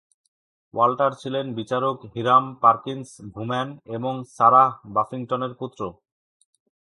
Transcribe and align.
Walter 0.73 1.11
ছিলেন 1.21 1.45
বিচারক 1.57 1.97
Hiram 2.13 2.45
Perkins 2.63 3.09
ভুম্যান 3.33 3.69
এবং 3.97 4.13
সারাহ 4.35 4.71
বাফিংটনের 4.95 5.53
পুত্র। 5.59 5.81